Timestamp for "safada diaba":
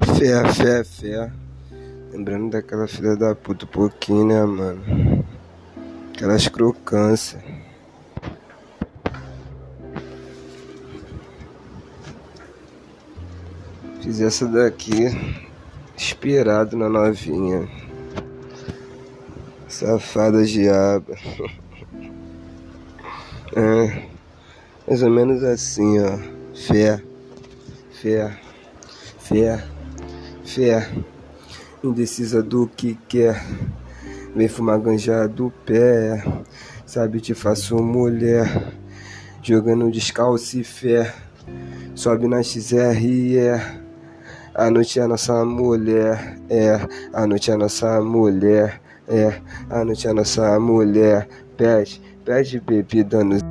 19.68-21.14